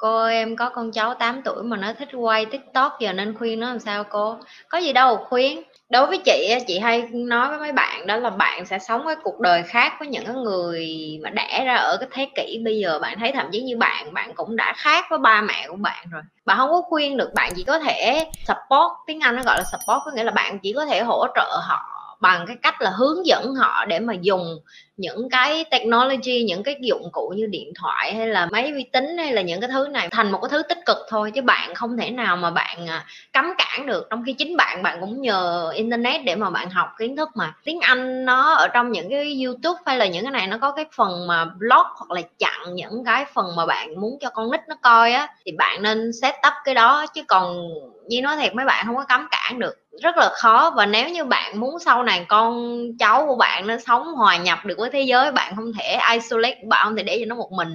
[0.00, 3.60] cô, em có con cháu 8 tuổi mà nó thích quay tiktok giờ nên khuyên
[3.60, 4.36] nó làm sao cô?
[4.68, 8.30] Có gì đâu khuyên đối với chị chị hay nói với mấy bạn đó là
[8.30, 10.88] bạn sẽ sống cái cuộc đời khác với những người
[11.22, 12.98] mà đẻ ra ở cái thế kỷ bây giờ.
[12.98, 16.06] Bạn thấy thậm chí như bạn bạn cũng đã khác với ba mẹ của bạn
[16.10, 16.22] rồi.
[16.44, 19.64] Bạn không có khuyên được, bạn chỉ có thể support, tiếng anh nó gọi là
[19.64, 22.90] support có nghĩa là bạn chỉ có thể hỗ trợ họ bằng cái cách là
[22.90, 24.58] hướng dẫn họ để mà dùng
[24.96, 29.18] những cái technology, những cái dụng cụ như điện thoại hay là máy vi tính
[29.18, 31.30] hay là những cái thứ này thành một cái thứ tích cực thôi.
[31.34, 34.06] Chứ bạn không thể nào mà bạn à, cấm cản được.
[34.10, 37.54] Trong khi chính bạn bạn cũng nhờ internet để mà bạn học kiến thức mà.
[37.64, 40.70] Tiếng anh nó ở trong những cái youtube hay là những cái này nó có
[40.72, 44.50] cái phần mà blog hoặc là chặn những cái phần mà bạn muốn cho con
[44.50, 47.06] nít nó coi á, thì bạn nên set up cái đó.
[47.14, 47.68] Chứ còn
[48.08, 50.72] như nói thiệt, mấy bạn không có cấm cản được rất là khó.
[50.76, 54.58] Và nếu như bạn muốn sau này con cháu của bạn nó sống hòa nhập
[54.64, 57.52] được với thế giới, bạn không thể isolate, bạn không thể để cho nó một
[57.52, 57.68] mình.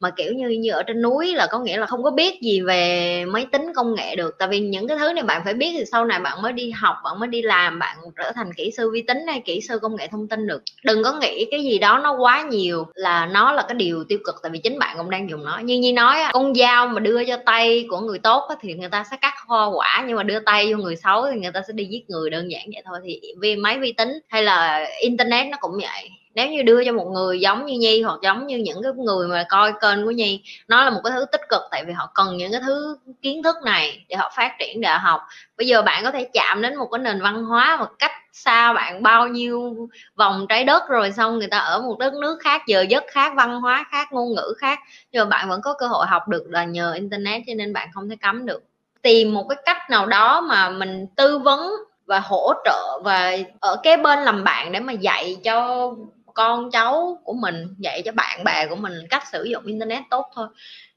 [0.00, 2.60] Mà kiểu như như ở trên núi là có nghĩa là không có biết gì
[2.60, 4.34] về máy tính công nghệ được.
[4.38, 6.70] Tại vì những cái thứ này bạn phải biết thì sau này bạn mới đi
[6.70, 9.78] học, bạn mới đi làm, bạn trở thành kỹ sư vi tính hay kỹ sư
[9.78, 10.62] công nghệ thông tin được.
[10.84, 14.18] Đừng có nghĩ cái gì đó nó quá nhiều là nó là cái điều tiêu
[14.24, 15.58] cực, tại vì chính bạn cũng đang dùng nó.
[15.58, 19.04] Như như nói con dao mà đưa cho tay của người tốt thì người ta
[19.10, 21.62] sẽ cắt hoa quả, nhưng mà đưa tay vô người xấu thì người ta ta
[21.68, 22.98] sẽ đi giết người đơn giản vậy thôi.
[23.04, 26.08] Thì vì máy vi tính hay là internet nó cũng vậy.
[26.34, 29.28] Nếu như đưa cho một người giống như nhi hoặc giống như những cái người
[29.28, 32.10] mà coi kênh của nhi, nó là một cái thứ tích cực tại vì họ
[32.14, 35.20] cần những cái thứ kiến thức này để họ phát triển để học.
[35.56, 38.72] Bây giờ bạn có thể chạm đến một cái nền văn hóa một cách xa
[38.72, 42.62] bạn bao nhiêu vòng trái đất rồi xong người ta ở một đất nước khác,
[42.66, 44.78] giờ giấc khác, văn hóa khác, ngôn ngữ khác,
[45.12, 47.88] nhưng mà bạn vẫn có cơ hội học được là nhờ internet cho nên bạn
[47.94, 48.62] không thể cấm được
[49.06, 51.72] tìm một cái cách nào đó mà mình tư vấn
[52.06, 55.90] và hỗ trợ và ở cái bên làm bạn để mà dạy cho
[56.34, 60.26] con cháu của mình, dạy cho bạn bè của mình cách sử dụng internet tốt
[60.34, 60.48] thôi.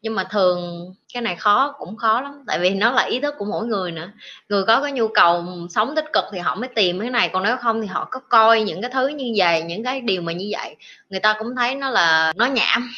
[0.02, 3.36] Nhưng mà thường cái này khó, cũng khó lắm, tại vì nó là ý thức
[3.38, 4.08] của mỗi người nữa.
[4.50, 7.44] Người có cái nhu cầu sống tích cực thì họ mới tìm cái này, còn
[7.44, 10.32] nếu không thì họ có coi những cái thứ như vậy, những cái điều mà
[10.32, 10.76] như vậy.
[11.10, 12.90] Người ta cũng thấy nó là nó nhảm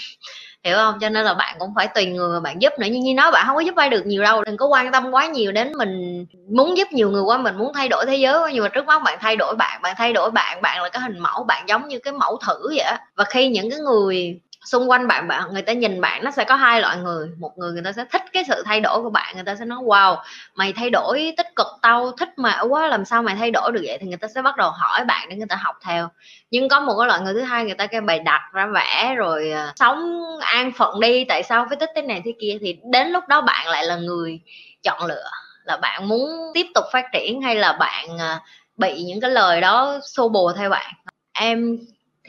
[0.64, 1.00] hiểu không?
[1.02, 2.88] Cho nên là bạn cũng phải tùy người mà bạn giúp nữa.
[2.92, 4.44] Nhưng như nói bạn không có giúp ai được nhiều đâu.
[4.44, 7.74] Đừng có quan tâm quá nhiều đến mình muốn giúp nhiều người quá, mình muốn
[7.74, 8.50] thay đổi thế giới quá.
[8.54, 11.02] Nhưng mà trước mắt bạn thay đổi bạn bạn thay đổi bạn bạn là cái
[11.02, 14.90] hình mẫu, bạn giống như cái mẫu thử vậy và khi những cái người xung
[14.90, 17.30] quanh bạn bạn, người ta nhìn bạn, nó sẽ có hai loại người.
[17.38, 19.66] Một người người ta sẽ thích cái sự thay đổi của bạn, người ta sẽ
[19.66, 20.18] nói, wow,
[20.56, 23.82] mày thay đổi tích cực tao, thích mà quá, làm sao mày thay đổi được
[23.86, 23.98] vậy?
[24.02, 26.10] Thì người ta sẽ bắt đầu hỏi bạn để người ta học theo.
[26.52, 29.16] Nhưng có một cái loại người thứ hai, người ta kêu bày đặt ra vẽ
[29.18, 32.58] rồi ờ, sống an phận đi, tại sao phải thích thế này thế kia.
[32.62, 34.40] Thì đến lúc đó bạn lại là người
[34.84, 35.30] chọn lựa,
[35.66, 38.40] là bạn muốn tiếp tục phát triển hay là bạn ờ,
[38.78, 40.94] bị những cái lời đó xô bồ theo bạn?
[41.34, 41.78] Em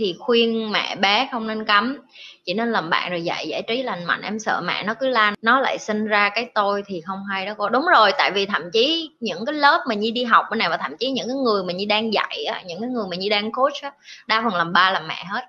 [0.03, 1.99] thì khuyên mẹ bé không nên cấm.
[2.45, 4.23] Chỉ nên làm bạn rồi dạy giải trí lành mạnh.
[4.23, 7.47] Em sợ mẹ nó cứ lan nó lại sinh ra cái tôi thì không hay
[7.47, 7.69] đó cô.
[7.69, 10.69] Đúng rồi tại vì thậm chí những cái lớp mà nhi đi học bên này
[10.69, 13.17] và thậm chí những cái người mà nhi đang dạy á, những cái người mà
[13.17, 13.93] nhi đang coach á,
[14.27, 15.45] đa phần làm ba làm mẹ hết.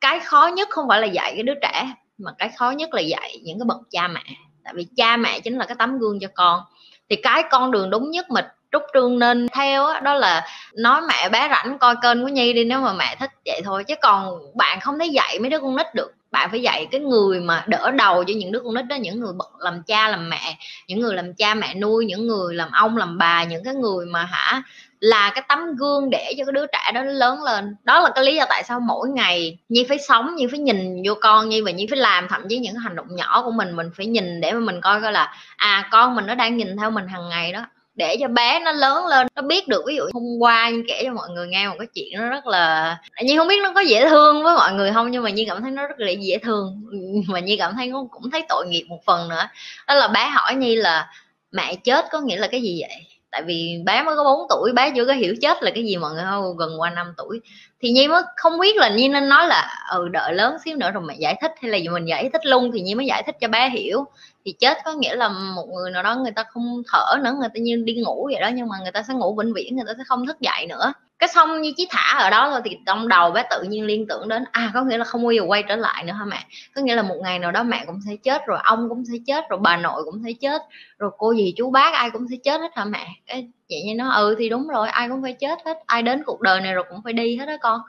[0.00, 3.00] Cái khó nhất không phải là dạy cái đứa trẻ mà cái khó nhất là
[3.00, 4.24] dạy những cái bậc cha mẹ.
[4.64, 6.60] Tại vì cha mẹ chính là cái tấm gương cho con.
[7.08, 11.00] Thì cái con đường đúng nhất mình trúc trương nên theo đó, đó là nói
[11.08, 13.84] mẹ bé rảnh coi kênh của nhi đi nếu mà mẹ thích vậy thôi.
[13.84, 16.12] Chứ còn bạn không thể dạy mấy đứa con nít được.
[16.30, 19.20] Bạn phải dạy cái người mà đỡ đầu cho những đứa con nít đó những
[19.20, 20.56] người bậc làm cha làm mẹ
[20.88, 24.06] những người làm cha mẹ nuôi những người làm ông làm bà những cái người
[24.06, 24.62] mà hả
[25.00, 27.76] là cái tấm gương để cho cái đứa trẻ đó lớn lên.
[27.84, 31.02] Đó là cái lý do tại sao mỗi ngày nhi phải sống nhi phải nhìn
[31.06, 32.28] vô con nhi và nhi phải làm.
[32.28, 35.00] Thậm chí những hành động nhỏ của mình mình phải nhìn để mà mình coi
[35.00, 37.60] coi là à con mình nó đang nhìn theo mình hàng ngày đó
[37.94, 41.02] để cho bé nó lớn lên, nó biết được ví dụ hôm qua như kể
[41.04, 43.80] cho mọi người nghe một cái chuyện nó rất là nhưng không biết nó có
[43.80, 46.38] dễ thương với mọi người không, nhưng mà như cảm thấy nó rất là dễ
[46.38, 46.82] thương.
[47.28, 49.48] Mà như cảm thấy nó cũng thấy tội nghiệp một phần nữa.
[49.86, 51.10] Đó là bé hỏi nhi là,
[51.52, 53.06] mẹ chết có nghĩa là cái gì vậy?
[53.30, 55.96] Tại vì bé mới có 4 tuổi, bé chưa có hiểu chết là cái gì,
[55.96, 57.40] mọi người không gần qua 5 tuổi
[57.82, 60.90] thì nhi mới không biết là nhi nên nói là ừ đợi lớn xíu nữa
[60.90, 61.52] rồi mẹ giải thích.
[61.62, 64.04] Hay là gì mình giải thích luôn thì nhi mới giải thích cho bé hiểu.
[64.44, 67.48] Thì chết có nghĩa là một người nào đó người ta không thở nữa, người
[67.54, 69.84] ta như đi ngủ vậy đó, nhưng mà người ta sẽ ngủ vĩnh viễn, người
[69.86, 70.92] ta sẽ không thức dậy nữa.
[71.18, 74.06] Cái xong như chỉ thả ở đó thôi thì trong đầu bé tự nhiên liên
[74.08, 76.44] tưởng đến à có nghĩa là không bao giờ quay trở lại nữa hả mẹ?
[76.74, 79.18] Có nghĩa là một ngày nào đó mẹ cũng sẽ chết, rồi ông cũng sẽ
[79.26, 80.62] chết, rồi bà nội cũng sẽ chết,
[80.98, 83.06] rồi cô gì chú bác ai cũng sẽ chết hết hả mẹ?
[83.26, 86.22] Cái chị như nó ừ thì đúng rồi, ai cũng phải chết hết, ai đến
[86.26, 87.80] cuộc đời này rồi cũng phải đi hết đó con.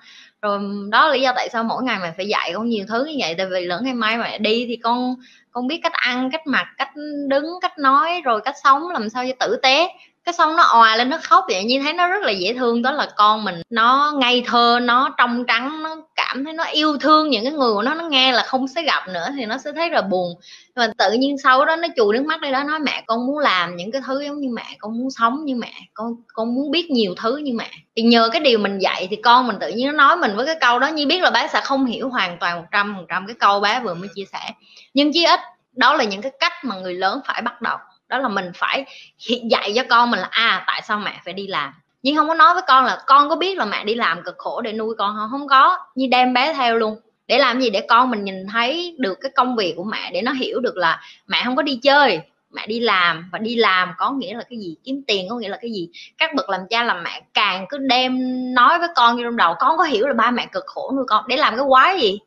[0.42, 0.60] Rồi
[0.92, 3.16] đó là lý do tại sao mỗi ngày mẹ phải dạy con nhiều thứ như
[3.20, 5.16] vậy, tại vì lỡ ngày mai mẹ đi thì con
[5.52, 6.90] con biết cách ăn, cách mặc, cách
[7.28, 9.88] đứng, cách nói, rồi cách sống, làm sao cho tử tế
[10.26, 12.82] cái xong nó òa lên, nó khóc vậy như thấy nó rất là dễ thương.
[12.82, 16.98] Đó là con mình, nó ngây thơ, nó trong trắng, nó cảm thấy nó yêu
[16.98, 17.94] thương những cái người của nó.
[17.94, 20.36] Nó nghe là không sẽ gặp nữa thì nó sẽ thấy là buồn.
[20.76, 23.40] Mà tự nhiên sau đó nó chùi nước mắt đi đó nói, mẹ, con muốn
[23.40, 26.72] làm những cái thứ giống như mẹ, con muốn sống như mẹ, con con muốn
[26.72, 27.70] biết nhiều thứ như mẹ.
[27.96, 30.46] Thì nhờ cái điều mình dạy thì con mình tự nhiên nó nói mình với
[30.46, 30.88] cái câu đó.
[30.88, 33.60] Như biết là bé sẽ không hiểu hoàn toàn một trăm phần trăm cái câu
[33.60, 34.52] bé vừa mới chia sẻ.
[34.94, 35.40] Nhưng chí ít
[35.72, 37.78] đó là những cái cách mà người lớn phải bắt đầu
[38.14, 38.86] đó là mình phải
[39.26, 41.74] dạy cho con mình là à tại sao mẹ phải đi làm?
[42.04, 44.36] Nhưng không có nói với con là, con có biết là mẹ đi làm cực
[44.38, 45.30] khổ để nuôi con không?
[45.32, 46.98] Không có, như đem bé theo luôn.
[47.28, 47.70] Để làm gì?
[47.70, 50.78] Để con mình nhìn thấy được cái công việc của mẹ để nó hiểu được
[50.78, 52.20] là mẹ không có đi chơi,
[52.52, 53.30] mẹ đi làm.
[53.32, 54.76] Và đi làm có nghĩa là cái gì?
[54.84, 55.90] Kiếm tiền có nghĩa là cái gì?
[56.18, 58.20] Các bậc làm cha làm mẹ càng cứ đem
[58.54, 61.28] nói với con trong đầu, con có hiểu là ba mẹ cực khổ nuôi con,
[61.28, 62.20] để làm cái quái gì?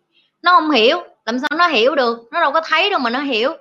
[0.42, 2.18] Nó không hiểu, làm sao nó hiểu được?
[2.30, 3.52] Nó đâu có thấy đâu mà nó hiểu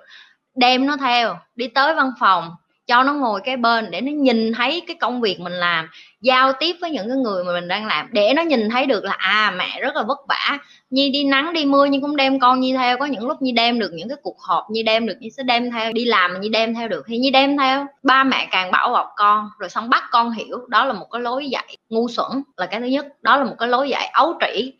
[0.56, 2.50] đem nó theo, đi tới văn phòng,
[2.86, 5.88] cho nó ngồi cái bên để nó nhìn thấy cái công việc mình làm,
[6.20, 9.04] giao tiếp với những cái người mà mình đang làm, để nó nhìn thấy được
[9.04, 10.58] là à mẹ rất là vất vả,
[10.90, 13.52] nhi đi nắng đi mưa nhưng cũng đem con nhi theo, có những lúc nhi
[13.52, 16.32] đem được những cái cuộc họp, nhi đem được, nhi sẽ đem theo, đi làm
[16.32, 17.86] mà nhi đem theo được, thì nhi đem theo.
[18.02, 21.22] Ba mẹ càng bảo bọc con, rồi xong bắt con hiểu, đó là một cái
[21.22, 24.38] lối dạy ngu xuẩn là cái thứ nhất, đó là một cái lối dạy ấu
[24.40, 24.72] trĩ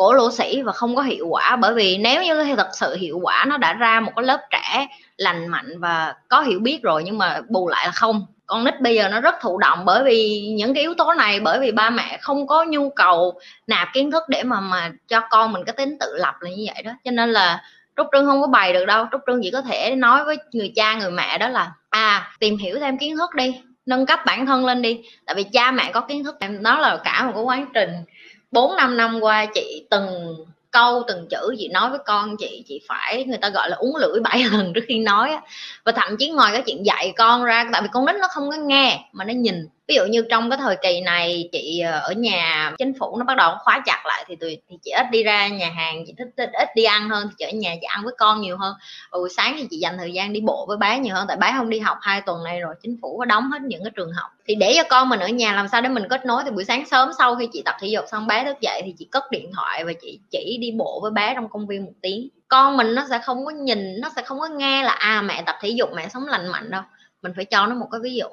[0.00, 1.56] cổ lỗ sĩ và không có hiệu quả.
[1.56, 4.86] Bởi vì nếu như thật sự hiệu quả, nó đã ra một cái lớp trẻ
[5.16, 8.26] lành mạnh và có hiểu biết rồi nhưng mà bù lại là không.
[8.46, 11.40] Con nít bây giờ nó rất thụ động bởi vì những cái yếu tố này,
[11.40, 15.20] bởi vì ba mẹ không có nhu cầu nạp kiến thức để mà mà cho
[15.30, 16.92] con mình cái tính tự lập là như vậy đó.
[17.04, 17.62] Cho nên là
[17.96, 19.06] trúc trương không có bày được đâu.
[19.12, 22.56] Trúc trương chỉ có thể nói với người cha, người mẹ đó là à tìm
[22.56, 25.00] hiểu thêm kiến thức đi, nâng cấp bản thân lên đi.
[25.26, 27.90] Tại vì cha mẹ có kiến thức nó là cả một cái quá trình
[28.50, 30.36] bốn năm năm qua chị từng
[30.70, 33.96] câu từng chữ chị nói với con chị chị phải, người ta gọi là uống
[33.96, 35.36] lưỡi bảy lần trước khi nói
[35.84, 38.50] và thậm chí ngoài cái chuyện dạy con ra, tại vì con nít nó không
[38.50, 41.98] có nghe mà nó nhìn ví dụ như trong cái thời kỳ này chị ờ,
[41.98, 45.06] ở nhà chính phủ nó bắt đầu khóa chặt lại thì tụi thì chị ít
[45.10, 47.74] đi ra nhà hàng chị thích, thích ít đi ăn hơn thì chị ở nhà
[47.80, 48.74] chị ăn với con nhiều hơn.
[49.12, 51.52] Buổi sáng thì chị dành thời gian đi bộ với bé nhiều hơn tại bé
[51.56, 54.12] không đi học hai tuần này rồi chính phủ có đóng hết những cái trường
[54.12, 54.30] học.
[54.46, 56.64] Thì để cho con mình ở nhà làm sao để mình kết nối thì buổi
[56.64, 59.24] sáng sớm sau khi chị tập thể dục xong bé thức dậy thì chị cất
[59.30, 62.28] điện thoại và chị chỉ đi bộ với bé trong công viên một tiếng.
[62.48, 65.42] Con mình nó sẽ không có nhìn nó sẽ không có nghe là à mẹ
[65.46, 66.82] tập thể dục mẹ sống lành mạnh đâu.
[67.22, 68.26] Mình phải cho nó một cái ví dụ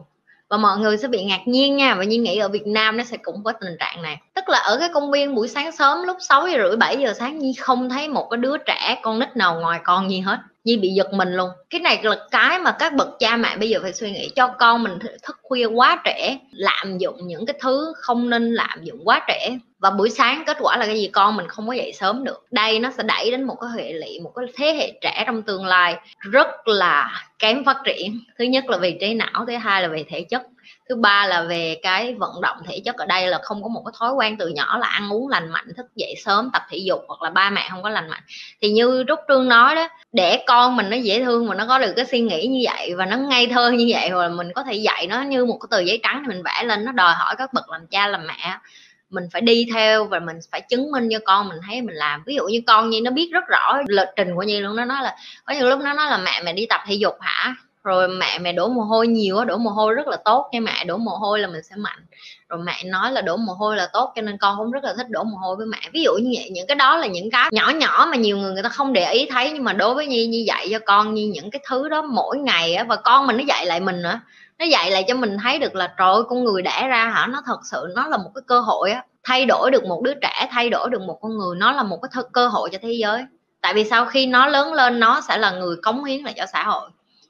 [0.50, 3.04] và mọi người sẽ bị ngạc nhiên nha, và nhiên nghĩ ở Việt Nam nó
[3.04, 4.18] sẽ cũng có tình trạng này.
[4.36, 7.14] Tức là ở cái công viên buổi sáng sớm lúc 6 giờ rưỡi 7 giờ
[7.14, 10.38] sáng, Nhi không thấy một cái đứa trẻ con nít nào ngoài con Nhi hết.
[10.68, 11.50] Nhi bị giật mình luôn.
[11.70, 14.48] Cái này là cái mà các bậc cha mẹ bây giờ phải suy nghĩ cho
[14.48, 19.00] con mình thức khuya quá trẻ lạm dụng những cái thứ không nên lạm dụng
[19.04, 21.08] quá trẻ và buổi sáng kết quả là cái gì?
[21.08, 22.46] Con mình không có dậy sớm được.
[22.52, 25.42] Đây nó sẽ đẩy đến một cái hệ lụy một cái thế hệ trẻ trong
[25.42, 28.20] tương lai rất là kém phát triển.
[28.40, 30.42] Thứ nhất là về trí não, thứ hai là về thể chất
[30.90, 33.82] thứ ba là về cái vận động thể chất ở đây là không có một
[33.86, 36.78] cái thói quen từ nhỏ là ăn uống lành mạnh, thức dậy sớm, tập thể
[36.78, 38.24] dục hoặc là ba mẹ không có lành mạnh.
[38.62, 41.80] Thì như trúc trương nói đó, để con mình nó dễ thương mà nó có
[41.80, 44.64] được cái suy nghĩ như vậy và nó ngây thơ như vậy rồi mình có
[44.64, 47.14] thể dạy nó như một cái tờ giấy trắng thì mình vẽ lên, nó đòi
[47.14, 48.58] hỏi các bậc làm cha làm mẹ
[49.10, 52.24] mình phải đi theo và mình phải chứng minh cho con mình thấy mình làm.
[52.26, 54.86] Ví dụ như con như nó biết rất rõ lịch trình của nhi luôn, nó
[54.86, 57.56] nói là, có những lúc nó nói là mẹ mẹ đi tập thể dục hả?
[57.88, 60.84] Rồi mẹ mẹ đổ mồ hôi nhiều đổ mồ hôi rất là tốt nha mẹ,
[60.86, 62.06] đổ mồ hôi là mình sẽ mạnh.
[62.50, 64.94] Rồi mẹ nói là đổ mồ hôi là tốt, cho nên con cũng rất là
[64.98, 65.78] thích đổ mồ hôi với mẹ.
[65.94, 68.54] Ví dụ như vậy, những cái đó là những cái nhỏ nhỏ mà nhiều người
[68.54, 71.14] người ta không để ý thấy, nhưng mà đối với nhi như dạy cho con
[71.14, 74.02] như những cái thứ đó mỗi ngày á, và con mình nó dạy lại mình
[74.02, 74.20] nữa.
[74.60, 77.28] Nó dạy lại cho mình thấy được là, trời ơi, con người đẻ ra hả?
[77.28, 80.14] Nó thật sự, nó là một cái cơ hội á, thay đổi được một đứa
[80.22, 81.56] trẻ, thay đổi được một con người.
[81.58, 83.24] Nó là một cái cơ hội cho thế giới.
[83.62, 86.46] Tại vì sau khi nó lớn lên, nó sẽ là người cống hiến lại cho
[86.54, 86.90] xã hội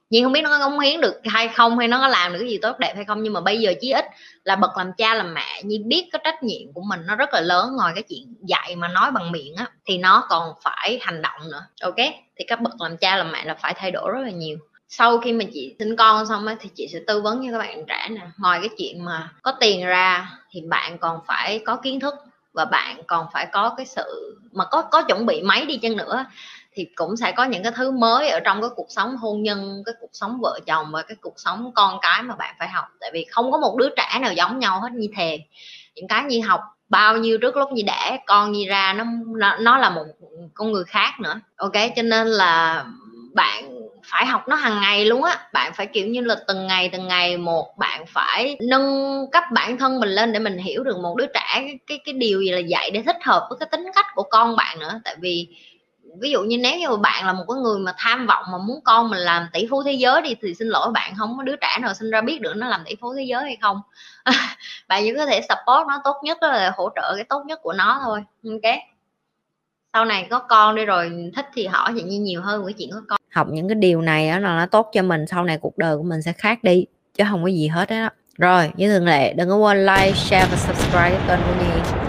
[0.09, 2.39] nhưng không biết nó có cống hiến được hay không, hay nó có làm được
[2.39, 4.05] cái gì tốt đẹp hay không, nhưng mà bây giờ chí ít
[4.43, 7.33] là bậc làm cha làm mẹ như biết cái trách nhiệm của mình nó rất
[7.33, 10.99] là lớn ngoài cái chuyện dạy mà nói bằng miệng á, thì nó còn phải
[11.01, 11.65] hành động nữa.
[11.81, 11.95] Ok,
[12.35, 14.57] thì các bậc làm cha làm mẹ là phải thay đổi rất là nhiều.
[14.89, 17.57] Sau khi mà chị sinh con xong á, thì chị sẽ tư vấn cho các
[17.57, 18.21] bạn trẻ nè.
[18.37, 22.15] Ngoài cái chuyện mà có tiền ra thì bạn còn phải có kiến thức
[22.53, 25.97] và bạn còn phải có cái sự mà có có chuẩn bị máy đi chăng
[25.97, 26.25] nữa
[26.77, 29.83] thì cũng sẽ có những cái thứ mới ở trong cái cuộc sống hôn nhân
[29.85, 32.85] cái cuộc sống vợ chồng và cái cuộc sống con cái mà bạn phải học.
[32.99, 35.39] Tại vì không có một đứa trẻ nào giống nhau hết như thề.
[35.95, 39.03] Những cái như học bao nhiêu trước lúc như đẻ con như ra nó
[39.37, 40.05] nó, nó là một
[40.53, 41.39] con người khác nữa.
[41.55, 42.85] Ok cho nên là
[43.33, 43.69] bạn
[44.03, 45.49] phải học nó hàng ngày luôn á.
[45.53, 49.77] Bạn phải kiểu như là từng ngày từng ngày một bạn phải nâng cấp bản
[49.77, 52.51] thân mình lên để mình hiểu được một đứa trẻ cái cái, cái điều gì
[52.51, 55.01] là dạy để thích hợp với cái tính cách của con bạn nữa.
[55.03, 55.47] Tại vì
[56.21, 58.79] ví dụ như nếu như bạn là một cái người mà tham vọng mà muốn
[58.83, 61.55] con mình làm tỷ phú thế giới đi, thì xin lỗi bạn không có đứa
[61.55, 63.81] trẻ nào sinh ra biết được nó làm tỷ phú thế giới hay không.
[64.87, 67.59] Bạn chỉ có thể support nó tốt nhất đó là hỗ trợ cái tốt nhất
[67.63, 68.23] của nó thôi.
[68.43, 68.73] Ok.
[69.93, 72.89] Sau này có con đi rồi, thích thì hỏi chị như nhiều hơn cái chuyện
[72.91, 73.19] có con.
[73.31, 75.97] Học những cái điều này đó là nó tốt cho mình, sau này cuộc đời
[75.97, 79.33] của mình sẽ khác đi, chứ không có gì hết đó rồi, như thường lệ,
[79.33, 82.06] đừng có quên like, share và subscribe kênh của nhi.